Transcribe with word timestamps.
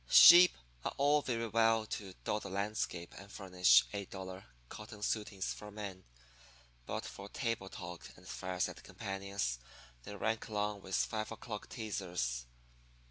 Sheep 0.09 0.57
are 0.83 0.95
all 0.97 1.21
very 1.21 1.47
well 1.47 1.85
to 1.85 2.15
dot 2.23 2.41
the 2.41 2.49
landscape 2.49 3.13
and 3.19 3.31
furnish 3.31 3.85
eight 3.93 4.09
dollar 4.09 4.45
cotton 4.67 5.03
suitings 5.03 5.53
for 5.53 5.69
man, 5.69 6.05
but 6.87 7.05
for 7.05 7.29
table 7.29 7.69
talk 7.69 8.09
and 8.15 8.27
fireside 8.27 8.81
companions 8.83 9.59
they 10.01 10.15
rank 10.15 10.47
along 10.47 10.81
with 10.81 10.95
five 10.95 11.31
o'clock 11.31 11.69
teazers. 11.69 12.45